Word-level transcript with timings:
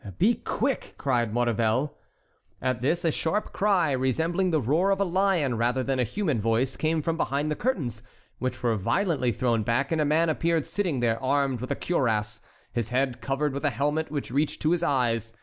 "Be 0.17 0.33
quick!" 0.43 0.95
cried 0.97 1.31
Maurevel. 1.31 1.95
At 2.59 2.81
this, 2.81 3.05
a 3.05 3.11
sharp 3.11 3.53
cry, 3.53 3.91
resembling 3.91 4.49
the 4.49 4.59
roar 4.59 4.89
of 4.89 4.99
a 4.99 5.03
lion 5.05 5.57
rather 5.59 5.83
than 5.83 5.99
a 5.99 6.03
human 6.03 6.41
voice, 6.41 6.75
came 6.75 7.03
from 7.03 7.17
behind 7.17 7.51
the 7.51 7.55
curtains, 7.55 8.01
which 8.39 8.63
were 8.63 8.75
violently 8.77 9.31
thrown 9.31 9.61
back, 9.61 9.91
and 9.91 10.01
a 10.01 10.03
man 10.05 10.27
appeared 10.27 10.65
sitting 10.65 11.01
there 11.01 11.21
armed 11.21 11.61
with 11.61 11.69
a 11.69 11.75
cuirass, 11.75 12.41
his 12.73 12.89
head 12.89 13.21
covered 13.21 13.53
with 13.53 13.63
a 13.63 13.69
helmet 13.69 14.09
which 14.09 14.31
reached 14.31 14.59
to 14.63 14.71
his 14.71 14.81
eyes. 14.81 15.33